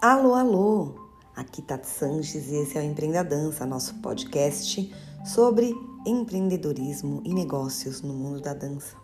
Alô, 0.00 0.34
alô! 0.34 0.94
Aqui 1.34 1.60
Tati 1.60 1.88
Sanches 1.88 2.52
e 2.52 2.54
esse 2.54 2.78
é 2.78 2.80
o 2.80 2.84
Empreenda 2.84 3.24
Dança, 3.24 3.66
nosso 3.66 3.96
podcast 3.96 4.94
sobre 5.24 5.74
empreendedorismo 6.06 7.20
e 7.24 7.34
negócios 7.34 8.00
no 8.00 8.14
mundo 8.14 8.40
da 8.40 8.54
dança. 8.54 8.96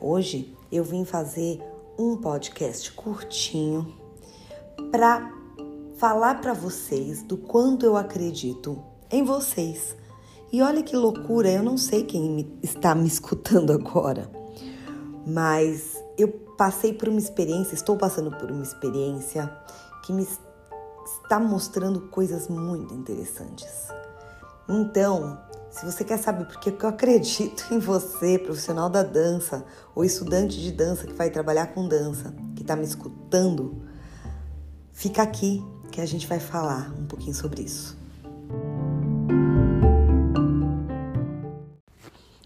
Hoje 0.00 0.56
eu 0.72 0.82
vim 0.84 1.04
fazer 1.04 1.62
um 1.98 2.16
podcast 2.16 2.90
curtinho 2.92 3.94
para 4.90 5.30
falar 5.98 6.40
para 6.40 6.54
vocês 6.54 7.22
do 7.22 7.36
quanto 7.36 7.84
eu 7.84 7.94
acredito 7.94 8.82
em 9.10 9.22
vocês. 9.22 9.94
E 10.50 10.62
olha 10.62 10.82
que 10.82 10.96
loucura, 10.96 11.50
eu 11.50 11.62
não 11.62 11.76
sei 11.76 12.04
quem 12.04 12.58
está 12.62 12.94
me 12.94 13.06
escutando 13.06 13.70
agora, 13.70 14.30
mas 15.26 16.02
eu 16.16 16.28
passei 16.56 16.94
por 16.94 17.06
uma 17.06 17.18
experiência, 17.18 17.74
estou 17.74 17.98
passando 17.98 18.30
por 18.30 18.50
uma 18.50 18.62
experiência 18.62 19.50
que 20.10 20.12
me 20.12 20.26
está 21.22 21.38
mostrando 21.38 22.08
coisas 22.08 22.48
muito 22.48 22.92
interessantes. 22.92 23.88
Então, 24.68 25.38
se 25.70 25.84
você 25.84 26.02
quer 26.02 26.18
saber 26.18 26.46
por 26.46 26.58
que 26.58 26.70
eu 26.84 26.88
acredito 26.88 27.72
em 27.72 27.78
você, 27.78 28.38
profissional 28.38 28.90
da 28.90 29.04
dança 29.04 29.64
ou 29.94 30.04
estudante 30.04 30.60
de 30.60 30.72
dança 30.72 31.06
que 31.06 31.12
vai 31.12 31.30
trabalhar 31.30 31.68
com 31.68 31.86
dança, 31.86 32.34
que 32.56 32.62
está 32.62 32.74
me 32.74 32.84
escutando, 32.84 33.82
fica 34.92 35.22
aqui 35.22 35.64
que 35.92 36.00
a 36.00 36.06
gente 36.06 36.26
vai 36.26 36.40
falar 36.40 36.92
um 36.98 37.06
pouquinho 37.06 37.34
sobre 37.34 37.62
isso. 37.62 37.96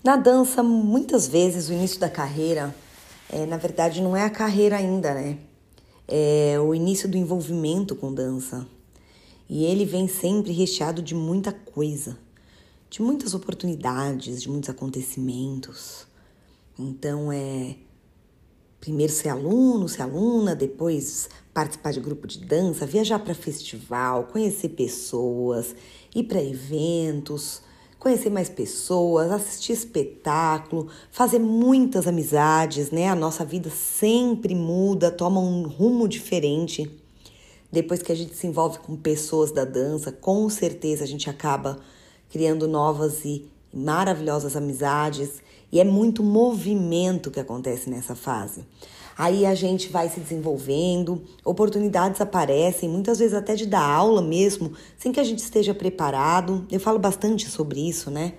Na 0.02 0.16
dança, 0.16 0.62
muitas 0.62 1.26
vezes 1.26 1.70
o 1.70 1.72
início 1.72 1.98
da 1.98 2.10
carreira, 2.10 2.74
é, 3.30 3.46
na 3.46 3.56
verdade, 3.56 4.02
não 4.02 4.14
é 4.14 4.22
a 4.22 4.30
carreira 4.30 4.76
ainda, 4.76 5.14
né? 5.14 5.38
É 6.06 6.58
o 6.60 6.74
início 6.74 7.08
do 7.08 7.16
envolvimento 7.16 7.94
com 7.94 8.12
dança. 8.12 8.66
E 9.48 9.64
ele 9.64 9.84
vem 9.84 10.08
sempre 10.08 10.52
recheado 10.52 11.02
de 11.02 11.14
muita 11.14 11.52
coisa, 11.52 12.18
de 12.88 13.02
muitas 13.02 13.34
oportunidades, 13.34 14.42
de 14.42 14.48
muitos 14.48 14.70
acontecimentos. 14.70 16.06
Então 16.78 17.30
é 17.30 17.76
primeiro 18.80 19.12
ser 19.12 19.30
aluno, 19.30 19.88
ser 19.88 20.02
aluna, 20.02 20.54
depois 20.54 21.28
participar 21.54 21.92
de 21.92 22.00
grupo 22.00 22.26
de 22.26 22.40
dança, 22.40 22.84
viajar 22.84 23.18
para 23.18 23.34
festival, 23.34 24.24
conhecer 24.24 24.70
pessoas, 24.70 25.74
ir 26.14 26.24
para 26.24 26.42
eventos, 26.42 27.62
conhecer 28.04 28.28
mais 28.28 28.50
pessoas, 28.50 29.32
assistir 29.32 29.72
espetáculo, 29.72 30.88
fazer 31.10 31.38
muitas 31.38 32.06
amizades, 32.06 32.90
né? 32.90 33.08
A 33.08 33.14
nossa 33.14 33.46
vida 33.46 33.70
sempre 33.70 34.54
muda, 34.54 35.10
toma 35.10 35.40
um 35.40 35.62
rumo 35.66 36.06
diferente. 36.06 36.90
Depois 37.72 38.02
que 38.02 38.12
a 38.12 38.14
gente 38.14 38.36
se 38.36 38.46
envolve 38.46 38.78
com 38.80 38.94
pessoas 38.94 39.50
da 39.50 39.64
dança, 39.64 40.12
com 40.12 40.50
certeza 40.50 41.02
a 41.02 41.06
gente 41.06 41.30
acaba 41.30 41.78
criando 42.28 42.68
novas 42.68 43.24
e 43.24 43.50
maravilhosas 43.72 44.54
amizades, 44.54 45.42
e 45.74 45.80
é 45.80 45.84
muito 45.84 46.22
movimento 46.22 47.32
que 47.32 47.40
acontece 47.40 47.90
nessa 47.90 48.14
fase. 48.14 48.64
Aí 49.18 49.44
a 49.44 49.56
gente 49.56 49.88
vai 49.88 50.08
se 50.08 50.20
desenvolvendo, 50.20 51.20
oportunidades 51.44 52.20
aparecem, 52.20 52.88
muitas 52.88 53.18
vezes 53.18 53.34
até 53.34 53.56
de 53.56 53.66
dar 53.66 53.82
aula 53.82 54.22
mesmo, 54.22 54.72
sem 54.96 55.10
que 55.10 55.18
a 55.18 55.24
gente 55.24 55.40
esteja 55.40 55.74
preparado. 55.74 56.64
Eu 56.70 56.78
falo 56.78 57.00
bastante 57.00 57.50
sobre 57.50 57.88
isso, 57.88 58.08
né? 58.08 58.34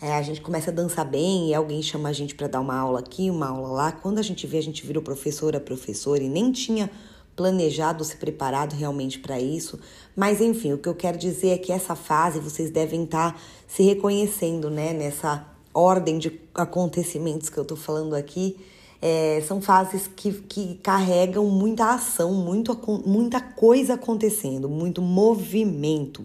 É, 0.00 0.14
a 0.14 0.22
gente 0.22 0.40
começa 0.40 0.72
a 0.72 0.74
dançar 0.74 1.04
bem 1.04 1.50
e 1.50 1.54
alguém 1.54 1.80
chama 1.80 2.08
a 2.08 2.12
gente 2.12 2.34
para 2.34 2.48
dar 2.48 2.60
uma 2.60 2.76
aula 2.76 2.98
aqui, 2.98 3.30
uma 3.30 3.48
aula 3.48 3.68
lá. 3.68 3.92
Quando 3.92 4.18
a 4.18 4.22
gente 4.22 4.44
vê, 4.48 4.58
a 4.58 4.62
gente 4.62 4.84
virou 4.84 5.04
professora, 5.04 5.60
professora 5.60 6.20
e 6.20 6.28
nem 6.28 6.50
tinha 6.50 6.90
planejado, 7.36 8.02
se 8.02 8.16
preparado 8.16 8.74
realmente 8.74 9.20
para 9.20 9.40
isso. 9.40 9.78
Mas 10.16 10.40
enfim, 10.40 10.72
o 10.72 10.78
que 10.78 10.88
eu 10.88 10.96
quero 10.96 11.16
dizer 11.16 11.50
é 11.50 11.58
que 11.58 11.70
essa 11.70 11.94
fase 11.94 12.40
vocês 12.40 12.72
devem 12.72 13.04
estar 13.04 13.34
tá 13.34 13.38
se 13.68 13.84
reconhecendo, 13.84 14.68
né, 14.68 14.92
nessa 14.92 15.51
ordem 15.74 16.18
de 16.18 16.40
acontecimentos 16.54 17.48
que 17.48 17.58
eu 17.58 17.64
tô 17.64 17.76
falando 17.76 18.14
aqui 18.14 18.56
é, 19.02 19.42
são 19.46 19.60
fases 19.60 20.06
que, 20.06 20.32
que 20.32 20.76
carregam 20.76 21.44
muita 21.46 21.92
ação, 21.92 22.32
muito, 22.32 22.78
muita 23.04 23.40
coisa 23.40 23.94
acontecendo, 23.94 24.68
muito 24.68 25.02
movimento. 25.02 26.24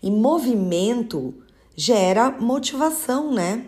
E 0.00 0.08
movimento 0.08 1.34
gera 1.74 2.30
motivação, 2.30 3.34
né? 3.34 3.66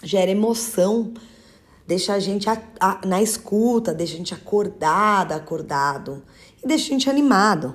Gera 0.00 0.30
emoção, 0.30 1.12
deixa 1.88 2.14
a 2.14 2.20
gente 2.20 2.48
a, 2.48 2.62
a, 2.78 3.00
na 3.04 3.20
escuta, 3.20 3.92
deixa 3.92 4.14
a 4.14 4.18
gente 4.18 4.32
acordada, 4.32 5.34
acordado 5.34 6.22
e 6.62 6.68
deixa 6.68 6.86
a 6.86 6.90
gente 6.90 7.10
animado. 7.10 7.74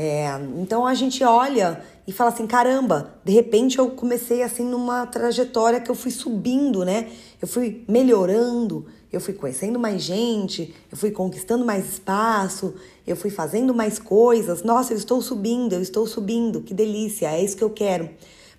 É, 0.00 0.28
então 0.56 0.86
a 0.86 0.94
gente 0.94 1.24
olha 1.24 1.82
e 2.06 2.12
fala 2.12 2.30
assim: 2.30 2.46
caramba, 2.46 3.14
de 3.24 3.32
repente 3.32 3.80
eu 3.80 3.90
comecei 3.90 4.44
assim 4.44 4.62
numa 4.62 5.04
trajetória 5.06 5.80
que 5.80 5.90
eu 5.90 5.94
fui 5.96 6.12
subindo, 6.12 6.84
né? 6.84 7.08
Eu 7.42 7.48
fui 7.48 7.84
melhorando, 7.88 8.86
eu 9.12 9.20
fui 9.20 9.34
conhecendo 9.34 9.76
mais 9.76 10.00
gente, 10.00 10.72
eu 10.88 10.96
fui 10.96 11.10
conquistando 11.10 11.64
mais 11.64 11.94
espaço, 11.94 12.76
eu 13.04 13.16
fui 13.16 13.28
fazendo 13.28 13.74
mais 13.74 13.98
coisas. 13.98 14.62
Nossa, 14.62 14.92
eu 14.92 14.96
estou 14.96 15.20
subindo, 15.20 15.72
eu 15.72 15.82
estou 15.82 16.06
subindo, 16.06 16.60
que 16.60 16.72
delícia, 16.72 17.32
é 17.32 17.42
isso 17.42 17.56
que 17.56 17.64
eu 17.64 17.70
quero. 17.70 18.08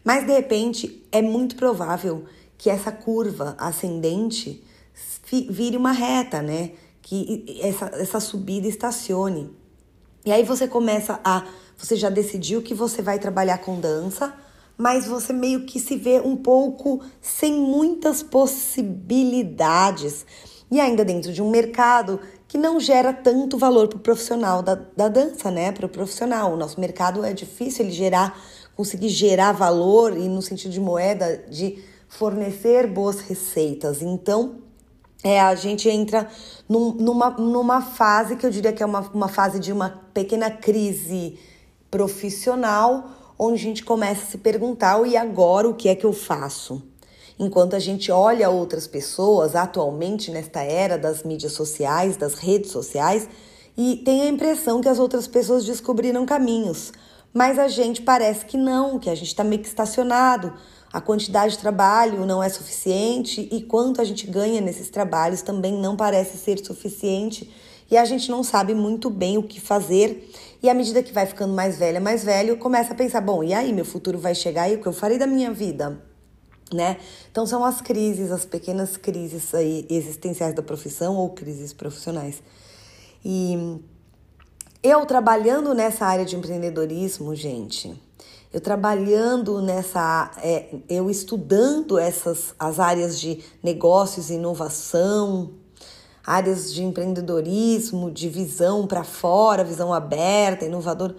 Mas 0.03 0.25
de 0.25 0.33
repente 0.33 1.05
é 1.09 1.21
muito 1.21 1.55
provável 1.55 2.25
que 2.57 2.69
essa 2.69 2.91
curva 2.91 3.55
ascendente 3.57 4.61
vire 5.49 5.77
uma 5.77 5.93
reta, 5.93 6.41
né? 6.41 6.71
Que 7.01 7.45
essa, 7.61 7.85
essa 7.93 8.19
subida 8.19 8.67
estacione. 8.67 9.57
E 10.25 10.31
aí 10.31 10.43
você 10.43 10.67
começa 10.67 11.19
a. 11.23 11.45
Você 11.77 11.95
já 11.95 12.09
decidiu 12.09 12.61
que 12.61 12.73
você 12.73 13.01
vai 13.01 13.19
trabalhar 13.19 13.59
com 13.59 13.79
dança 13.79 14.33
mas 14.79 15.05
você 15.05 15.31
meio 15.33 15.65
que 15.65 15.77
se 15.77 15.97
vê 15.97 16.21
um 16.21 16.37
pouco 16.37 17.01
sem 17.21 17.59
muitas 17.59 18.23
possibilidades 18.23 20.25
e 20.71 20.79
ainda 20.79 21.03
dentro 21.03 21.33
de 21.33 21.41
um 21.41 21.49
mercado 21.49 22.21
que 22.47 22.57
não 22.57 22.79
gera 22.79 23.11
tanto 23.11 23.57
valor 23.57 23.89
para 23.89 23.97
o 23.97 23.99
profissional 23.99 24.63
da, 24.63 24.75
da 24.95 25.09
dança, 25.09 25.51
né? 25.51 25.73
Para 25.73 25.85
o 25.85 25.89
profissional. 25.89 26.53
O 26.53 26.55
nosso 26.55 26.79
mercado 26.79 27.25
é 27.25 27.33
difícil 27.33 27.83
ele 27.83 27.93
gerar, 27.93 28.41
conseguir 28.73 29.09
gerar 29.09 29.51
valor 29.51 30.17
e 30.17 30.29
no 30.29 30.41
sentido 30.41 30.71
de 30.71 30.79
moeda, 30.79 31.43
de 31.49 31.83
fornecer 32.07 32.87
boas 32.87 33.19
receitas. 33.19 34.01
Então, 34.01 34.61
é, 35.23 35.39
a 35.39 35.53
gente 35.55 35.89
entra 35.89 36.29
num, 36.67 36.91
numa, 36.93 37.29
numa 37.31 37.81
fase 37.81 38.35
que 38.35 38.45
eu 38.45 38.49
diria 38.49 38.71
que 38.71 38.81
é 38.81 38.85
uma, 38.85 39.01
uma 39.13 39.27
fase 39.27 39.59
de 39.59 39.71
uma 39.71 40.01
pequena 40.13 40.49
crise 40.49 41.37
profissional 41.91 43.09
onde 43.37 43.55
a 43.55 43.63
gente 43.63 43.83
começa 43.83 44.23
a 44.23 44.27
se 44.27 44.37
perguntar: 44.37 45.05
e 45.07 45.15
agora 45.15 45.67
o 45.67 45.73
que 45.73 45.89
é 45.89 45.95
que 45.95 46.05
eu 46.05 46.13
faço? 46.13 46.83
Enquanto 47.39 47.73
a 47.73 47.79
gente 47.79 48.11
olha 48.11 48.49
outras 48.49 48.85
pessoas 48.85 49.55
atualmente 49.55 50.29
nesta 50.29 50.61
era 50.61 50.97
das 50.97 51.23
mídias 51.23 51.53
sociais, 51.53 52.17
das 52.17 52.33
redes 52.33 52.69
sociais, 52.69 53.29
e 53.77 53.95
tem 53.95 54.23
a 54.23 54.27
impressão 54.27 54.81
que 54.81 54.89
as 54.89 54.99
outras 54.99 55.25
pessoas 55.25 55.63
descobriram 55.63 56.25
caminhos, 56.25 56.91
mas 57.33 57.59
a 57.59 57.67
gente 57.67 58.01
parece 58.01 58.45
que 58.45 58.57
não, 58.57 58.99
que 58.99 59.09
a 59.09 59.15
gente 59.15 59.27
está 59.27 59.43
meio 59.43 59.61
que 59.61 59.67
estacionado. 59.67 60.53
A 60.91 60.99
quantidade 60.99 61.53
de 61.53 61.59
trabalho 61.59 62.25
não 62.25 62.41
é 62.41 62.49
suficiente 62.49 63.47
e 63.51 63.61
quanto 63.61 64.01
a 64.01 64.03
gente 64.03 64.25
ganha 64.25 64.59
nesses 64.59 64.89
trabalhos 64.89 65.41
também 65.41 65.73
não 65.73 65.95
parece 65.95 66.37
ser 66.37 66.57
suficiente 66.65 67.51
e 67.91 67.97
a 67.97 68.05
gente 68.05 68.29
não 68.29 68.43
sabe 68.43 68.73
muito 68.73 69.09
bem 69.09 69.37
o 69.37 69.43
que 69.43 69.59
fazer. 69.59 70.29
E 70.61 70.69
à 70.69 70.73
medida 70.73 71.01
que 71.01 71.13
vai 71.13 71.25
ficando 71.25 71.53
mais 71.53 71.77
velha, 71.77 71.99
mais 71.99 72.23
velho, 72.23 72.57
começa 72.57 72.93
a 72.93 72.95
pensar: 72.95 73.21
bom, 73.21 73.43
e 73.43 73.53
aí, 73.53 73.73
meu 73.73 73.85
futuro 73.85 74.17
vai 74.17 74.35
chegar 74.35 74.69
e 74.69 74.75
o 74.75 74.81
que 74.81 74.87
eu 74.87 74.93
farei 74.93 75.17
da 75.17 75.27
minha 75.27 75.51
vida? 75.51 76.01
Né? 76.71 76.97
Então 77.31 77.47
são 77.47 77.65
as 77.65 77.81
crises, 77.81 78.31
as 78.31 78.45
pequenas 78.45 78.95
crises 78.95 79.55
aí 79.55 79.87
existenciais 79.89 80.53
da 80.53 80.61
profissão 80.61 81.15
ou 81.15 81.29
crises 81.31 81.73
profissionais. 81.73 82.43
E 83.25 83.79
eu 84.81 85.05
trabalhando 85.05 85.73
nessa 85.73 86.05
área 86.05 86.25
de 86.25 86.35
empreendedorismo, 86.35 87.35
gente, 87.35 88.01
eu 88.51 88.61
trabalhando 88.61 89.61
nessa, 89.61 90.31
é, 90.41 90.75
eu 90.89 91.09
estudando 91.09 91.97
essas 91.99 92.55
as 92.57 92.79
áreas 92.79 93.19
de 93.19 93.43
negócios 93.61 94.29
inovação, 94.29 95.51
áreas 96.25 96.73
de 96.73 96.83
empreendedorismo, 96.83 98.09
de 98.09 98.29
visão 98.29 98.87
para 98.87 99.03
fora, 99.03 99.63
visão 99.63 99.93
aberta, 99.93 100.65
inovador, 100.65 101.13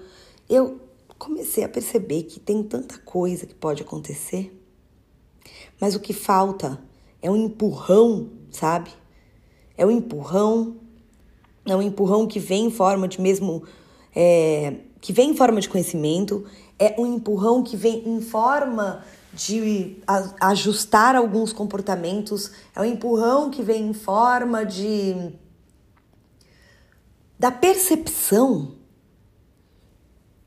eu 0.48 0.80
comecei 1.18 1.62
a 1.62 1.68
perceber 1.68 2.22
que 2.22 2.40
tem 2.40 2.62
tanta 2.62 2.98
coisa 2.98 3.46
que 3.46 3.54
pode 3.54 3.82
acontecer, 3.82 4.58
mas 5.78 5.94
o 5.94 6.00
que 6.00 6.14
falta 6.14 6.80
é 7.20 7.30
um 7.30 7.36
empurrão, 7.36 8.30
sabe? 8.50 8.90
É 9.76 9.84
um 9.84 9.90
empurrão, 9.90 10.76
é 11.66 11.76
um 11.76 11.82
empurrão 11.82 12.26
que 12.26 12.38
vem 12.38 12.66
em 12.66 12.70
forma 12.70 13.06
de 13.06 13.20
mesmo. 13.20 13.62
É, 14.14 14.74
que 15.00 15.12
vem 15.12 15.30
em 15.30 15.36
forma 15.36 15.60
de 15.60 15.68
conhecimento, 15.68 16.44
é 16.78 16.94
um 16.98 17.06
empurrão 17.06 17.62
que 17.62 17.76
vem 17.76 18.06
em 18.06 18.20
forma 18.20 19.02
de 19.32 19.96
ajustar 20.40 21.14
alguns 21.14 21.52
comportamentos, 21.52 22.50
é 22.74 22.80
um 22.80 22.84
empurrão 22.84 23.50
que 23.50 23.62
vem 23.62 23.88
em 23.88 23.92
forma 23.92 24.64
de 24.64 25.32
da 27.38 27.50
percepção 27.50 28.74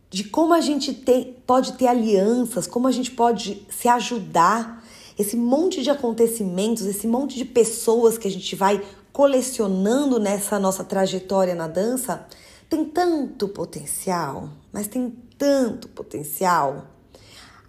de 0.09 0.25
como 0.25 0.53
a 0.53 0.61
gente 0.61 0.93
tem, 0.93 1.35
pode 1.47 1.73
ter 1.73 1.87
alianças, 1.87 2.67
como 2.67 2.87
a 2.87 2.91
gente 2.91 3.09
pode 3.09 3.65
se 3.67 3.87
ajudar. 3.87 4.83
Esse 5.17 5.35
monte 5.35 5.81
de 5.81 5.89
acontecimentos, 5.89 6.85
esse 6.85 7.07
monte 7.07 7.35
de 7.35 7.45
pessoas 7.45 8.15
que 8.15 8.27
a 8.27 8.31
gente 8.31 8.55
vai 8.55 8.79
colecionando 9.13 10.19
nessa 10.19 10.57
nossa 10.57 10.83
trajetória 10.83 11.53
na 11.53 11.67
dança, 11.67 12.25
tem 12.67 12.83
tanto 12.83 13.47
potencial, 13.47 14.49
mas 14.71 14.87
tem 14.87 15.11
tanto 15.37 15.87
potencial. 15.87 16.87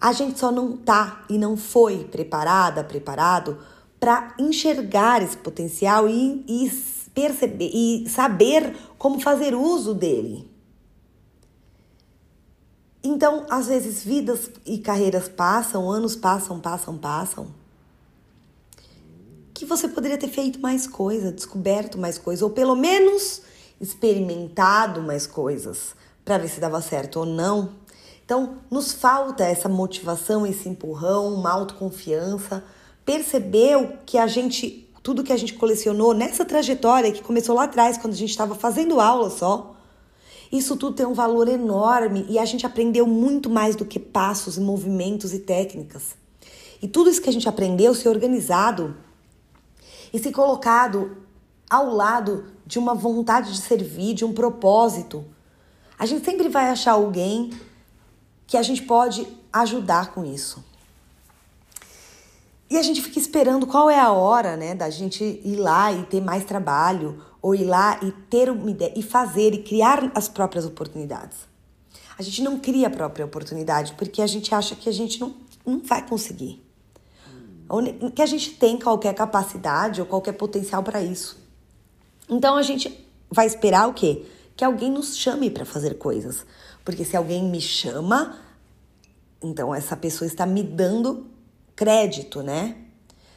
A 0.01 0.11
gente 0.11 0.39
só 0.39 0.51
não 0.51 0.75
tá 0.75 1.23
e 1.29 1.37
não 1.37 1.55
foi 1.55 2.03
preparada, 2.05 2.83
preparado 2.83 3.59
para 3.99 4.33
enxergar 4.39 5.21
esse 5.21 5.37
potencial 5.37 6.09
e, 6.09 6.43
e 6.47 6.71
perceber 7.13 7.69
e 7.73 8.09
saber 8.09 8.75
como 8.97 9.19
fazer 9.21 9.53
uso 9.53 9.93
dele. 9.93 10.51
Então, 13.03 13.45
às 13.51 13.67
vezes, 13.67 14.03
vidas 14.03 14.49
e 14.65 14.79
carreiras 14.79 15.29
passam, 15.29 15.91
anos 15.91 16.15
passam, 16.15 16.59
passam, 16.59 16.97
passam. 16.97 17.64
Que 19.55 19.65
você 19.65 19.87
poderia 19.87 20.19
ter 20.19 20.27
feito 20.27 20.59
mais 20.59 20.85
coisa, 20.85 21.31
descoberto 21.31 21.97
mais 21.97 22.19
coisa, 22.19 22.45
ou 22.45 22.51
pelo 22.51 22.75
menos 22.75 23.41
experimentado 23.81 25.01
mais 25.01 25.25
coisas 25.25 25.95
para 26.23 26.37
ver 26.37 26.49
se 26.49 26.59
dava 26.59 26.79
certo 26.79 27.21
ou 27.21 27.25
não. 27.25 27.71
Então, 28.23 28.57
nos 28.69 28.91
falta 28.91 29.43
essa 29.43 29.67
motivação, 29.67 30.45
esse 30.45 30.69
empurrão, 30.69 31.33
uma 31.33 31.51
autoconfiança, 31.51 32.63
perceber 33.03 33.77
o 33.77 33.97
que 34.05 34.19
a 34.19 34.27
gente, 34.27 34.87
tudo 35.01 35.23
que 35.23 35.33
a 35.33 35.37
gente 35.37 35.55
colecionou 35.55 36.13
nessa 36.13 36.45
trajetória 36.45 37.11
que 37.11 37.23
começou 37.23 37.55
lá 37.55 37.63
atrás, 37.63 37.97
quando 37.97 38.13
a 38.13 38.17
gente 38.17 38.29
estava 38.29 38.53
fazendo 38.53 38.99
aula 38.99 39.31
só 39.31 39.75
isso 40.51 40.77
tudo 40.77 40.95
tem 40.95 41.05
um 41.05 41.13
valor 41.13 41.47
enorme 41.47 42.25
e 42.29 42.37
a 42.37 42.45
gente 42.45 42.65
aprendeu 42.65 43.05
muito 43.05 43.49
mais 43.49 43.75
do 43.75 43.85
que 43.85 43.99
passos, 43.99 44.57
movimentos 44.57 45.33
e 45.33 45.39
técnicas. 45.39 46.15
E 46.81 46.87
tudo 46.87 47.09
isso 47.09 47.21
que 47.21 47.29
a 47.29 47.33
gente 47.33 47.49
aprendeu 47.49 47.93
se 47.93 48.07
organizado 48.07 48.95
e 50.15 50.19
se 50.19 50.31
colocado 50.31 51.17
ao 51.69 51.93
lado 51.93 52.45
de 52.65 52.79
uma 52.79 52.95
vontade 52.95 53.51
de 53.51 53.59
servir, 53.59 54.13
de 54.13 54.23
um 54.23 54.31
propósito. 54.31 55.25
A 55.99 56.05
gente 56.05 56.23
sempre 56.23 56.47
vai 56.47 56.69
achar 56.69 56.93
alguém 56.93 57.51
que 58.47 58.55
a 58.55 58.63
gente 58.63 58.83
pode 58.83 59.27
ajudar 59.51 60.13
com 60.13 60.23
isso. 60.23 60.63
E 62.69 62.77
a 62.77 62.81
gente 62.81 63.01
fica 63.01 63.19
esperando 63.19 63.67
qual 63.67 63.89
é 63.89 63.99
a 63.99 64.09
hora, 64.13 64.55
né, 64.55 64.73
da 64.73 64.89
gente 64.89 65.21
ir 65.43 65.57
lá 65.57 65.91
e 65.91 66.03
ter 66.03 66.21
mais 66.21 66.45
trabalho, 66.45 67.21
ou 67.41 67.53
ir 67.53 67.65
lá 67.65 67.99
e 68.01 68.13
ter 68.13 68.49
uma 68.49 68.71
ideia, 68.71 68.93
e 68.95 69.03
fazer 69.03 69.53
e 69.53 69.63
criar 69.63 70.13
as 70.15 70.29
próprias 70.29 70.65
oportunidades. 70.65 71.39
A 72.17 72.23
gente 72.23 72.41
não 72.41 72.57
cria 72.57 72.87
a 72.87 72.89
própria 72.89 73.25
oportunidade 73.25 73.93
porque 73.95 74.21
a 74.21 74.27
gente 74.27 74.55
acha 74.55 74.77
que 74.77 74.87
a 74.87 74.93
gente 74.93 75.19
não, 75.19 75.35
não 75.65 75.79
vai 75.79 76.07
conseguir. 76.07 76.64
Que 78.13 78.21
a 78.21 78.25
gente 78.25 78.51
tem 78.51 78.77
qualquer 78.79 79.13
capacidade 79.13 80.01
ou 80.01 80.07
qualquer 80.07 80.33
potencial 80.33 80.83
para 80.83 81.01
isso. 81.01 81.37
Então 82.29 82.55
a 82.55 82.61
gente 82.61 83.05
vai 83.29 83.45
esperar 83.45 83.87
o 83.89 83.93
quê? 83.93 84.25
Que 84.55 84.63
alguém 84.63 84.91
nos 84.91 85.17
chame 85.17 85.49
para 85.49 85.65
fazer 85.65 85.97
coisas. 85.97 86.45
Porque 86.83 87.03
se 87.03 87.17
alguém 87.17 87.43
me 87.43 87.59
chama, 87.59 88.39
então 89.41 89.73
essa 89.73 89.97
pessoa 89.97 90.27
está 90.27 90.45
me 90.45 90.63
dando 90.63 91.25
crédito, 91.75 92.41
né? 92.41 92.77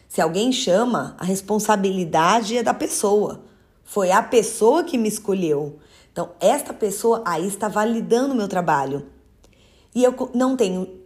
Se 0.08 0.20
alguém 0.22 0.50
chama, 0.52 1.14
a 1.18 1.24
responsabilidade 1.24 2.56
é 2.56 2.62
da 2.62 2.72
pessoa. 2.72 3.44
Foi 3.84 4.10
a 4.10 4.22
pessoa 4.22 4.84
que 4.84 4.96
me 4.96 5.08
escolheu. 5.08 5.78
Então, 6.10 6.30
esta 6.40 6.72
pessoa 6.72 7.22
aí 7.26 7.46
está 7.46 7.68
validando 7.68 8.32
o 8.32 8.36
meu 8.36 8.48
trabalho. 8.48 9.06
E 9.94 10.02
eu 10.02 10.30
não 10.34 10.56
tenho 10.56 10.97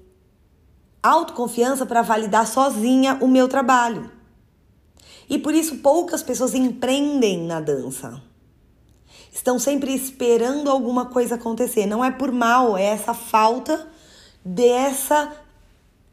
autoconfiança 1.02 1.84
para 1.84 2.02
validar 2.02 2.46
sozinha 2.46 3.18
o 3.20 3.26
meu 3.26 3.48
trabalho. 3.48 4.10
E 5.28 5.38
por 5.38 5.54
isso 5.54 5.76
poucas 5.76 6.22
pessoas 6.22 6.54
empreendem 6.54 7.44
na 7.44 7.60
dança. 7.60 8.22
Estão 9.32 9.58
sempre 9.58 9.92
esperando 9.94 10.70
alguma 10.70 11.06
coisa 11.06 11.36
acontecer. 11.36 11.86
Não 11.86 12.04
é 12.04 12.10
por 12.10 12.30
mal, 12.30 12.76
é 12.76 12.84
essa 12.84 13.14
falta 13.14 13.88
dessa 14.44 15.32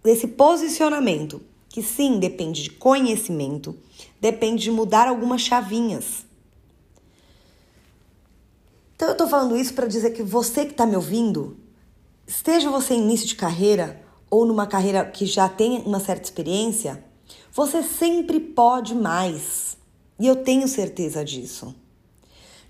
desse 0.02 0.28
posicionamento, 0.28 1.42
que 1.68 1.84
sim, 1.84 2.20
depende 2.20 2.64
de 2.64 2.70
conhecimento, 2.70 3.76
depende 4.22 4.64
de 4.64 4.72
mudar 4.72 5.10
algumas 5.10 5.42
chavinhas. 5.42 6.26
Então 8.96 9.10
eu 9.10 9.16
tô 9.18 9.28
falando 9.28 9.58
isso 9.58 9.74
para 9.74 9.86
dizer 9.86 10.12
que 10.12 10.24
você 10.24 10.66
que 10.66 10.72
está 10.72 10.86
me 10.86 10.96
ouvindo, 10.96 11.58
esteja 12.26 12.70
você 12.70 12.94
em 12.94 13.02
início 13.02 13.28
de 13.28 13.36
carreira 13.36 14.02
ou 14.30 14.46
numa 14.46 14.68
carreira 14.68 15.06
que 15.06 15.26
já 15.26 15.50
tem 15.50 15.82
uma 15.86 16.00
certa 16.00 16.24
experiência, 16.24 17.04
você 17.52 17.82
sempre 17.84 18.40
pode 18.40 18.96
mais. 18.96 19.78
E 20.20 20.28
eu 20.28 20.36
tenho 20.38 20.68
certeza 20.68 21.24
disso. 21.24 21.74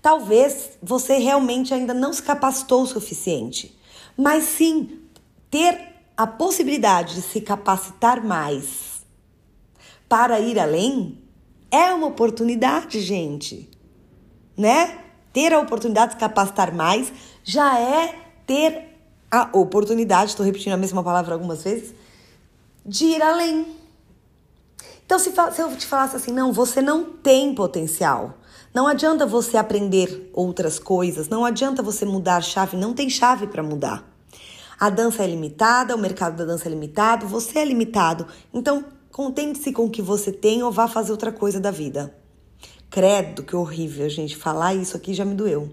Talvez 0.00 0.78
você 0.82 1.18
realmente 1.18 1.74
ainda 1.74 1.92
não 1.92 2.12
se 2.12 2.22
capacitou 2.22 2.82
o 2.82 2.86
suficiente, 2.86 3.78
mas 4.16 4.44
sim 4.44 5.00
ter 5.50 5.78
a 6.16 6.26
possibilidade 6.26 7.14
de 7.16 7.22
se 7.22 7.40
capacitar 7.40 8.24
mais 8.24 9.02
para 10.08 10.40
ir 10.40 10.58
além 10.58 11.18
é 11.70 11.92
uma 11.92 12.08
oportunidade, 12.08 13.00
gente, 13.00 13.70
né? 14.56 14.98
ter 15.32 15.52
a 15.52 15.60
oportunidade 15.60 16.08
de 16.08 16.14
se 16.14 16.20
capacitar 16.20 16.74
mais 16.74 17.12
já 17.44 17.78
é 17.78 18.14
ter 18.46 18.89
a 19.30 19.48
oportunidade, 19.52 20.30
estou 20.30 20.44
repetindo 20.44 20.72
a 20.72 20.76
mesma 20.76 21.02
palavra 21.02 21.34
algumas 21.34 21.62
vezes, 21.62 21.94
de 22.84 23.04
ir 23.04 23.22
além. 23.22 23.66
Então, 25.06 25.18
se, 25.18 25.30
se 25.30 25.62
eu 25.62 25.76
te 25.76 25.86
falasse 25.86 26.16
assim, 26.16 26.32
não, 26.32 26.52
você 26.52 26.80
não 26.80 27.04
tem 27.04 27.54
potencial, 27.54 28.34
não 28.72 28.86
adianta 28.86 29.26
você 29.26 29.56
aprender 29.56 30.30
outras 30.32 30.78
coisas, 30.78 31.28
não 31.28 31.44
adianta 31.44 31.82
você 31.82 32.04
mudar 32.04 32.36
a 32.36 32.40
chave, 32.40 32.76
não 32.76 32.94
tem 32.94 33.10
chave 33.10 33.46
para 33.46 33.62
mudar. 33.62 34.08
A 34.78 34.88
dança 34.88 35.22
é 35.22 35.26
limitada, 35.26 35.94
o 35.94 35.98
mercado 35.98 36.36
da 36.36 36.44
dança 36.44 36.68
é 36.68 36.70
limitado, 36.70 37.26
você 37.26 37.58
é 37.58 37.64
limitado. 37.64 38.26
Então, 38.54 38.84
contente-se 39.12 39.72
com 39.72 39.84
o 39.84 39.90
que 39.90 40.00
você 40.00 40.32
tem 40.32 40.62
ou 40.62 40.72
vá 40.72 40.88
fazer 40.88 41.12
outra 41.12 41.30
coisa 41.30 41.60
da 41.60 41.70
vida. 41.70 42.14
Credo, 42.88 43.42
que 43.42 43.54
horrível, 43.54 44.08
gente. 44.08 44.36
Falar 44.36 44.74
isso 44.74 44.96
aqui 44.96 45.12
já 45.12 45.24
me 45.24 45.34
doeu. 45.34 45.68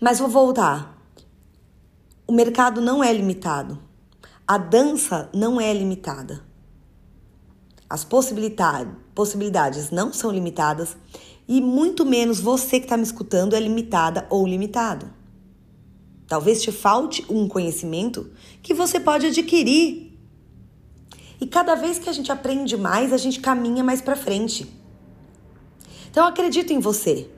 Mas 0.00 0.18
vou 0.18 0.28
voltar. 0.28 1.01
O 2.32 2.34
mercado 2.34 2.80
não 2.80 3.04
é 3.04 3.12
limitado. 3.12 3.78
A 4.48 4.56
dança 4.56 5.28
não 5.34 5.60
é 5.60 5.70
limitada. 5.70 6.42
As 7.86 8.04
possibilidades, 8.06 9.90
não 9.90 10.14
são 10.14 10.30
limitadas 10.30 10.96
e 11.46 11.60
muito 11.60 12.06
menos 12.06 12.40
você 12.40 12.78
que 12.78 12.86
está 12.86 12.96
me 12.96 13.02
escutando 13.02 13.54
é 13.54 13.60
limitada 13.60 14.26
ou 14.30 14.46
limitado. 14.46 15.12
Talvez 16.26 16.62
te 16.62 16.72
falte 16.72 17.22
um 17.28 17.46
conhecimento 17.46 18.30
que 18.62 18.72
você 18.72 18.98
pode 18.98 19.26
adquirir. 19.26 20.18
E 21.38 21.46
cada 21.46 21.74
vez 21.74 21.98
que 21.98 22.08
a 22.08 22.14
gente 22.14 22.32
aprende 22.32 22.78
mais, 22.78 23.12
a 23.12 23.18
gente 23.18 23.40
caminha 23.40 23.84
mais 23.84 24.00
para 24.00 24.16
frente. 24.16 24.74
Então 26.10 26.24
eu 26.24 26.30
acredito 26.30 26.72
em 26.72 26.78
você. 26.78 27.28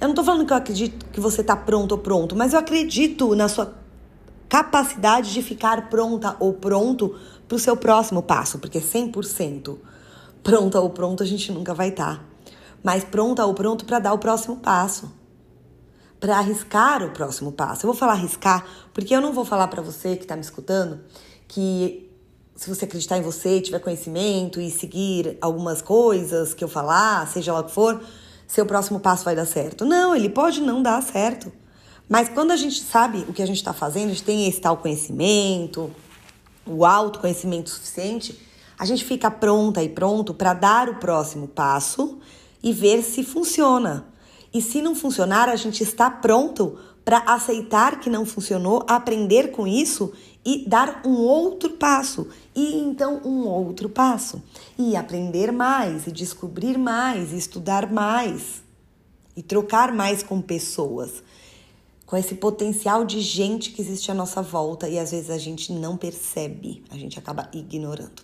Eu 0.00 0.08
não 0.08 0.10
estou 0.10 0.24
falando 0.24 0.44
que 0.44 0.52
eu 0.52 0.56
acredito 0.56 1.06
que 1.06 1.20
você 1.20 1.40
está 1.40 1.54
pronto 1.54 1.92
ou 1.92 1.98
pronto, 1.98 2.34
mas 2.34 2.52
eu 2.52 2.58
acredito 2.58 3.36
na 3.36 3.46
sua 3.46 3.78
capacidade 4.48 5.32
de 5.32 5.42
ficar 5.42 5.88
pronta 5.88 6.36
ou 6.40 6.54
pronto 6.54 7.18
para 7.46 7.56
o 7.56 7.58
seu 7.58 7.76
próximo 7.76 8.22
passo, 8.22 8.58
porque 8.58 8.80
100% 8.80 9.78
pronta 10.42 10.80
ou 10.80 10.90
pronto 10.90 11.22
a 11.22 11.26
gente 11.26 11.52
nunca 11.52 11.74
vai 11.74 11.88
estar. 11.88 12.16
Tá. 12.16 12.24
Mas 12.82 13.04
pronta 13.04 13.44
ou 13.44 13.54
pronto 13.54 13.84
para 13.84 13.98
dar 13.98 14.12
o 14.12 14.18
próximo 14.18 14.56
passo. 14.56 15.12
Para 16.20 16.38
arriscar 16.38 17.02
o 17.04 17.10
próximo 17.10 17.52
passo. 17.52 17.84
Eu 17.84 17.92
vou 17.92 17.96
falar 17.98 18.12
arriscar, 18.12 18.64
porque 18.92 19.14
eu 19.14 19.20
não 19.20 19.32
vou 19.32 19.44
falar 19.44 19.68
para 19.68 19.82
você 19.82 20.16
que 20.16 20.22
está 20.22 20.34
me 20.34 20.42
escutando 20.42 21.00
que 21.46 22.08
se 22.56 22.68
você 22.68 22.86
acreditar 22.86 23.16
em 23.18 23.22
você, 23.22 23.60
tiver 23.60 23.78
conhecimento 23.78 24.60
e 24.60 24.68
seguir 24.68 25.38
algumas 25.40 25.80
coisas 25.80 26.52
que 26.54 26.64
eu 26.64 26.68
falar, 26.68 27.26
seja 27.28 27.52
lá 27.52 27.60
o 27.60 27.64
que 27.64 27.70
for, 27.70 28.02
seu 28.48 28.66
próximo 28.66 28.98
passo 28.98 29.24
vai 29.24 29.36
dar 29.36 29.46
certo. 29.46 29.84
Não, 29.84 30.14
ele 30.14 30.28
pode 30.28 30.60
não 30.60 30.82
dar 30.82 31.00
certo. 31.00 31.52
Mas 32.08 32.28
quando 32.28 32.52
a 32.52 32.56
gente 32.56 32.80
sabe 32.82 33.24
o 33.28 33.32
que 33.32 33.42
a 33.42 33.46
gente 33.46 33.58
está 33.58 33.72
fazendo, 33.72 34.06
a 34.06 34.14
gente 34.14 34.22
tem 34.22 34.48
esse 34.48 34.60
tal 34.60 34.78
conhecimento, 34.78 35.90
o 36.64 36.84
autoconhecimento 36.84 37.68
suficiente, 37.70 38.38
a 38.78 38.84
gente 38.84 39.04
fica 39.04 39.30
pronta 39.30 39.82
e 39.82 39.88
pronto 39.88 40.32
para 40.32 40.54
dar 40.54 40.88
o 40.88 40.96
próximo 40.96 41.48
passo 41.48 42.18
e 42.62 42.72
ver 42.72 43.02
se 43.02 43.22
funciona. 43.22 44.06
E 44.54 44.62
se 44.62 44.80
não 44.80 44.94
funcionar, 44.94 45.48
a 45.48 45.56
gente 45.56 45.82
está 45.82 46.10
pronto 46.10 46.78
para 47.04 47.18
aceitar 47.18 48.00
que 48.00 48.08
não 48.08 48.24
funcionou, 48.24 48.84
aprender 48.88 49.50
com 49.50 49.66
isso 49.66 50.12
e 50.44 50.66
dar 50.66 51.02
um 51.04 51.16
outro 51.16 51.70
passo, 51.70 52.28
e 52.54 52.76
então 52.76 53.20
um 53.24 53.46
outro 53.46 53.88
passo, 53.88 54.42
e 54.78 54.96
aprender 54.96 55.52
mais, 55.52 56.06
e 56.06 56.12
descobrir 56.12 56.78
mais, 56.78 57.32
e 57.32 57.36
estudar 57.36 57.90
mais, 57.90 58.62
e 59.36 59.42
trocar 59.42 59.92
mais 59.92 60.22
com 60.22 60.40
pessoas. 60.40 61.22
Com 62.08 62.16
esse 62.16 62.36
potencial 62.36 63.04
de 63.04 63.20
gente 63.20 63.70
que 63.70 63.82
existe 63.82 64.10
à 64.10 64.14
nossa 64.14 64.40
volta 64.40 64.88
e 64.88 64.98
às 64.98 65.10
vezes 65.10 65.28
a 65.28 65.36
gente 65.36 65.70
não 65.74 65.94
percebe, 65.94 66.82
a 66.88 66.96
gente 66.96 67.18
acaba 67.18 67.50
ignorando. 67.52 68.22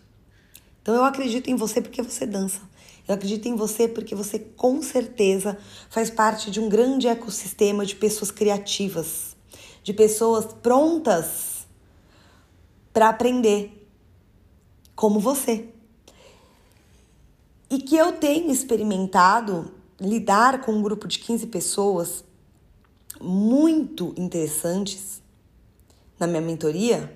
Então 0.81 0.95
eu 0.95 1.05
acredito 1.05 1.51
em 1.51 1.55
você 1.55 1.83
porque 1.83 2.01
você 2.01 2.25
dança. 2.25 2.63
Eu 3.07 3.15
acredito 3.15 3.47
em 3.47 3.55
você 3.55 3.87
porque 3.87 4.15
você 4.15 4.39
com 4.39 4.81
certeza 4.81 5.59
faz 5.91 6.09
parte 6.09 6.51
de 6.51 6.61
um 6.61 6.69
grande 6.71 7.09
ecossistema 7.09 7.85
de 7.85 7.95
pessoas 7.95 8.31
criativas, 8.31 9.37
de 9.83 9.93
pessoas 9.93 10.47
prontas 10.63 11.67
para 12.91 13.11
aprender, 13.11 13.87
como 14.97 15.21
você. 15.21 15.69
E 17.69 17.77
que 17.81 17.99
eu 17.99 18.13
tenho 18.13 18.51
experimentado 18.51 19.75
lidar 20.01 20.63
com 20.63 20.73
um 20.73 20.81
grupo 20.81 21.07
de 21.07 21.19
15 21.19 21.49
pessoas 21.49 22.25
muito 23.21 24.15
interessantes 24.17 25.23
na 26.19 26.27
minha 26.27 26.41
mentoria 26.41 27.13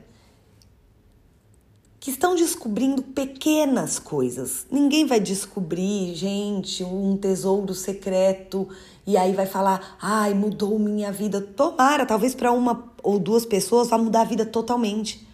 que 2.00 2.11
estão 2.11 2.35
descobrindo 2.35 3.02
pequenas 3.02 3.99
coisas. 3.99 4.67
Ninguém 4.71 5.05
vai 5.07 5.21
descobrir, 5.21 6.14
gente, 6.14 6.85
um 6.85 7.17
tesouro 7.17 7.75
secreto 7.75 8.69
e 9.07 9.17
aí 9.17 9.35
vai 9.35 9.47
falar: 9.47 9.97
"Ai, 10.00 10.33
mudou 10.33 10.78
minha 10.78 11.11
vida". 11.12 11.40
Tomara, 11.40 12.07
talvez 12.07 12.35
para 12.35 12.52
uma 12.52 12.93
ou 13.02 13.19
duas 13.19 13.45
pessoas 13.45 13.88
vai 13.88 14.00
mudar 14.00 14.23
a 14.23 14.25
vida 14.25 14.47
totalmente. 14.47 15.26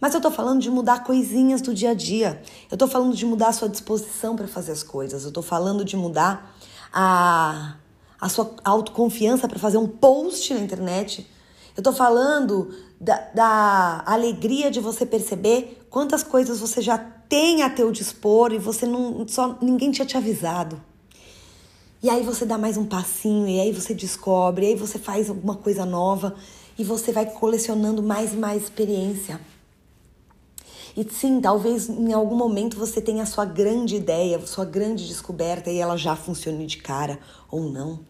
Mas 0.00 0.14
eu 0.14 0.20
tô 0.20 0.30
falando 0.30 0.60
de 0.60 0.70
mudar 0.70 1.04
coisinhas 1.04 1.60
do 1.62 1.72
dia 1.72 1.90
a 1.90 1.94
dia. 1.94 2.42
Eu 2.70 2.76
tô 2.76 2.86
falando 2.86 3.14
de 3.14 3.24
mudar 3.24 3.48
a 3.48 3.52
sua 3.52 3.68
disposição 3.68 4.36
para 4.36 4.46
fazer 4.46 4.72
as 4.72 4.82
coisas. 4.82 5.24
Eu 5.24 5.32
tô 5.32 5.42
falando 5.42 5.84
de 5.84 5.96
mudar 5.96 6.54
a 6.92 7.76
a 8.20 8.28
sua 8.28 8.54
autoconfiança 8.64 9.48
para 9.48 9.58
fazer 9.58 9.78
um 9.78 9.86
post 9.86 10.52
na 10.54 10.60
internet. 10.60 11.26
Eu 11.76 11.82
tô 11.82 11.92
falando 11.92 12.74
da, 13.00 13.16
da, 13.34 14.02
alegria 14.06 14.70
de 14.70 14.80
você 14.80 15.04
perceber 15.04 15.86
quantas 15.90 16.22
coisas 16.22 16.58
você 16.58 16.80
já 16.80 16.96
tem 16.96 17.62
a 17.62 17.70
teu 17.70 17.92
dispor 17.92 18.52
e 18.52 18.58
você 18.58 18.86
não 18.86 19.26
só 19.28 19.58
ninguém 19.60 19.90
tinha 19.90 20.06
te 20.06 20.16
avisado. 20.16 20.80
E 22.02 22.08
aí 22.08 22.22
você 22.22 22.44
dá 22.44 22.56
mais 22.56 22.76
um 22.76 22.86
passinho 22.86 23.48
e 23.48 23.60
aí 23.60 23.72
você 23.72 23.94
descobre, 23.94 24.66
e 24.66 24.68
aí 24.70 24.76
você 24.76 24.98
faz 24.98 25.28
alguma 25.28 25.56
coisa 25.56 25.84
nova 25.84 26.34
e 26.78 26.84
você 26.84 27.10
vai 27.10 27.26
colecionando 27.26 28.02
mais 28.02 28.32
e 28.32 28.36
mais 28.36 28.62
experiência. 28.62 29.40
E 30.96 31.06
sim, 31.12 31.42
talvez 31.42 31.90
em 31.90 32.14
algum 32.14 32.34
momento 32.34 32.78
você 32.78 33.02
tenha 33.02 33.24
a 33.24 33.26
sua 33.26 33.44
grande 33.44 33.96
ideia, 33.96 34.44
sua 34.46 34.64
grande 34.64 35.06
descoberta 35.06 35.70
e 35.70 35.76
ela 35.76 35.94
já 35.94 36.16
funcione 36.16 36.66
de 36.66 36.78
cara 36.78 37.18
ou 37.50 37.70
não. 37.70 38.00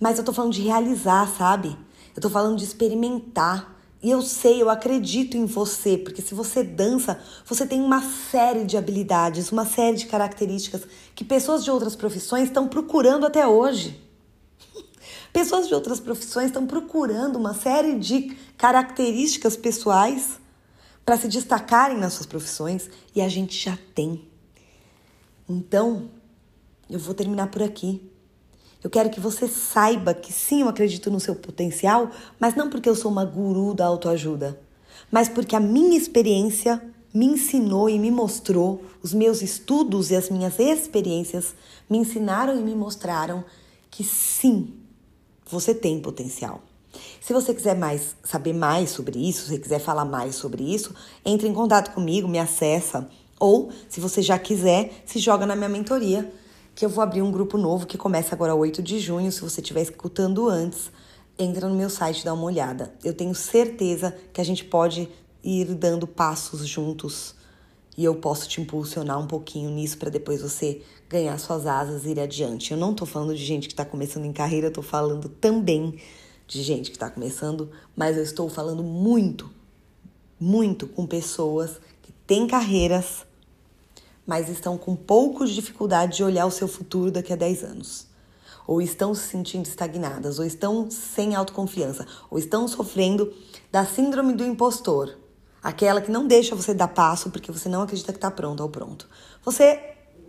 Mas 0.00 0.18
eu 0.18 0.24
tô 0.24 0.32
falando 0.32 0.52
de 0.52 0.62
realizar, 0.62 1.32
sabe? 1.36 1.78
Eu 2.16 2.20
tô 2.20 2.28
falando 2.28 2.56
de 2.56 2.64
experimentar. 2.64 3.76
E 4.02 4.10
eu 4.10 4.20
sei, 4.20 4.60
eu 4.60 4.68
acredito 4.68 5.36
em 5.36 5.44
você, 5.44 5.96
porque 5.96 6.20
se 6.20 6.34
você 6.34 6.64
dança, 6.64 7.20
você 7.44 7.64
tem 7.64 7.80
uma 7.80 8.00
série 8.02 8.64
de 8.64 8.76
habilidades, 8.76 9.52
uma 9.52 9.64
série 9.64 9.96
de 9.96 10.06
características 10.06 10.82
que 11.14 11.24
pessoas 11.24 11.64
de 11.64 11.70
outras 11.70 11.94
profissões 11.94 12.48
estão 12.48 12.66
procurando 12.66 13.26
até 13.26 13.46
hoje. 13.46 14.00
Pessoas 15.32 15.68
de 15.68 15.74
outras 15.74 16.00
profissões 16.00 16.46
estão 16.46 16.66
procurando 16.66 17.36
uma 17.36 17.54
série 17.54 17.98
de 17.98 18.36
características 18.56 19.56
pessoais 19.56 20.38
para 21.08 21.16
se 21.16 21.26
destacarem 21.26 21.96
nas 21.96 22.12
suas 22.12 22.26
profissões 22.26 22.90
e 23.16 23.22
a 23.22 23.28
gente 23.30 23.58
já 23.58 23.78
tem. 23.94 24.28
Então, 25.48 26.10
eu 26.90 26.98
vou 26.98 27.14
terminar 27.14 27.46
por 27.46 27.62
aqui. 27.62 28.02
Eu 28.84 28.90
quero 28.90 29.08
que 29.08 29.18
você 29.18 29.48
saiba 29.48 30.12
que 30.12 30.30
sim, 30.30 30.60
eu 30.60 30.68
acredito 30.68 31.10
no 31.10 31.18
seu 31.18 31.34
potencial, 31.34 32.10
mas 32.38 32.54
não 32.54 32.68
porque 32.68 32.86
eu 32.86 32.94
sou 32.94 33.10
uma 33.10 33.24
guru 33.24 33.72
da 33.72 33.86
autoajuda, 33.86 34.60
mas 35.10 35.30
porque 35.30 35.56
a 35.56 35.60
minha 35.60 35.96
experiência 35.96 36.78
me 37.14 37.24
ensinou 37.24 37.88
e 37.88 37.98
me 37.98 38.10
mostrou, 38.10 38.84
os 39.02 39.14
meus 39.14 39.40
estudos 39.40 40.10
e 40.10 40.14
as 40.14 40.28
minhas 40.28 40.58
experiências 40.58 41.54
me 41.88 41.96
ensinaram 41.96 42.54
e 42.54 42.62
me 42.62 42.74
mostraram 42.74 43.46
que 43.90 44.04
sim, 44.04 44.74
você 45.46 45.74
tem 45.74 46.02
potencial. 46.02 46.67
Se 47.20 47.32
você 47.32 47.54
quiser 47.54 47.76
mais 47.76 48.16
saber 48.24 48.52
mais 48.52 48.90
sobre 48.90 49.18
isso, 49.18 49.48
se 49.48 49.58
quiser 49.58 49.78
falar 49.78 50.04
mais 50.04 50.34
sobre 50.34 50.62
isso, 50.62 50.94
entre 51.24 51.46
em 51.46 51.52
contato 51.52 51.92
comigo, 51.92 52.26
me 52.26 52.38
acessa 52.38 53.08
ou, 53.38 53.70
se 53.88 54.00
você 54.00 54.20
já 54.20 54.38
quiser, 54.38 55.02
se 55.06 55.18
joga 55.18 55.46
na 55.46 55.54
minha 55.54 55.68
mentoria, 55.68 56.32
que 56.74 56.84
eu 56.84 56.88
vou 56.88 57.02
abrir 57.02 57.22
um 57.22 57.30
grupo 57.30 57.56
novo 57.56 57.86
que 57.86 57.98
começa 57.98 58.34
agora 58.34 58.54
8 58.54 58.82
de 58.82 58.98
junho. 58.98 59.30
Se 59.30 59.40
você 59.40 59.60
estiver 59.60 59.82
escutando 59.82 60.48
antes, 60.48 60.90
entra 61.38 61.68
no 61.68 61.74
meu 61.74 61.90
site 61.90 62.20
e 62.20 62.24
dá 62.24 62.32
uma 62.32 62.44
olhada. 62.44 62.92
Eu 63.04 63.14
tenho 63.14 63.34
certeza 63.34 64.14
que 64.32 64.40
a 64.40 64.44
gente 64.44 64.64
pode 64.64 65.08
ir 65.42 65.66
dando 65.74 66.06
passos 66.06 66.66
juntos 66.66 67.34
e 67.96 68.04
eu 68.04 68.14
posso 68.14 68.48
te 68.48 68.60
impulsionar 68.60 69.18
um 69.18 69.26
pouquinho 69.26 69.70
nisso 69.70 69.98
para 69.98 70.10
depois 70.10 70.40
você 70.40 70.82
ganhar 71.08 71.36
suas 71.38 71.66
asas 71.66 72.04
e 72.04 72.10
ir 72.10 72.20
adiante. 72.20 72.72
Eu 72.72 72.78
não 72.78 72.94
tô 72.94 73.04
falando 73.04 73.34
de 73.34 73.44
gente 73.44 73.66
que 73.66 73.72
está 73.72 73.84
começando 73.84 74.24
em 74.24 74.32
carreira, 74.32 74.68
eu 74.68 74.72
tô 74.72 74.82
falando 74.82 75.28
também 75.28 75.98
de 76.48 76.62
gente 76.62 76.90
que 76.90 76.96
está 76.96 77.10
começando, 77.10 77.70
mas 77.94 78.16
eu 78.16 78.22
estou 78.22 78.48
falando 78.48 78.82
muito, 78.82 79.50
muito 80.40 80.88
com 80.88 81.06
pessoas 81.06 81.72
que 82.02 82.10
têm 82.26 82.46
carreiras, 82.46 83.26
mas 84.26 84.48
estão 84.48 84.78
com 84.78 84.96
pouco 84.96 85.46
de 85.46 85.54
dificuldade 85.54 86.16
de 86.16 86.24
olhar 86.24 86.46
o 86.46 86.50
seu 86.50 86.66
futuro 86.66 87.10
daqui 87.10 87.34
a 87.34 87.36
10 87.36 87.64
anos. 87.64 88.06
Ou 88.66 88.80
estão 88.80 89.14
se 89.14 89.28
sentindo 89.28 89.66
estagnadas, 89.66 90.38
ou 90.38 90.44
estão 90.44 90.90
sem 90.90 91.34
autoconfiança, 91.34 92.06
ou 92.30 92.38
estão 92.38 92.66
sofrendo 92.66 93.32
da 93.70 93.84
síndrome 93.84 94.32
do 94.32 94.44
impostor. 94.44 95.16
Aquela 95.62 96.00
que 96.00 96.10
não 96.10 96.26
deixa 96.26 96.54
você 96.54 96.72
dar 96.72 96.88
passo 96.88 97.30
porque 97.30 97.52
você 97.52 97.68
não 97.68 97.82
acredita 97.82 98.12
que 98.12 98.18
está 98.18 98.30
pronto 98.30 98.62
ou 98.62 98.68
pronto. 98.70 99.08
Você 99.44 99.80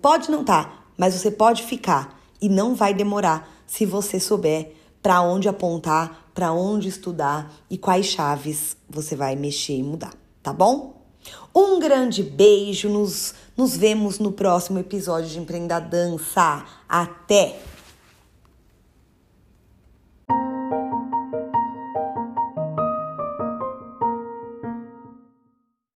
pode 0.02 0.30
não 0.30 0.42
estar, 0.42 0.66
tá, 0.66 0.84
mas 0.98 1.14
você 1.14 1.32
pode 1.32 1.64
ficar 1.64 2.20
e 2.42 2.50
não 2.50 2.76
vai 2.76 2.94
demorar 2.94 3.50
se 3.68 3.86
você 3.86 4.20
souber 4.20 4.79
para 5.02 5.22
onde 5.22 5.48
apontar, 5.48 6.32
para 6.34 6.52
onde 6.52 6.88
estudar 6.88 7.54
e 7.70 7.78
quais 7.78 8.08
chaves 8.08 8.76
você 8.90 9.16
vai 9.16 9.36
mexer 9.36 9.78
e 9.78 9.84
mudar, 9.84 10.14
tá 10.42 10.54
bom? 10.54 11.00
Um 11.54 11.80
grande 11.80 12.24
beijo, 12.24 12.90
nos, 12.90 13.34
nos 13.56 13.76
vemos 13.76 14.20
no 14.20 14.32
próximo 14.32 14.80
episódio 14.80 15.30
de 15.30 15.40
Empreenda 15.40 15.80
Dança. 15.80 16.66
Até! 16.88 17.69